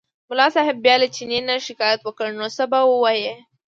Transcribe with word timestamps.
ملا 0.29 0.47
صاحب 0.55 0.75
بیا 0.83 0.95
له 1.01 1.07
چیني 1.15 1.39
نه 1.49 1.55
شکایت 1.67 2.01
وکړ 2.03 2.27
نو 2.39 2.45
څه 2.55 2.63
به 2.71 2.79
ووایي. 2.89 3.31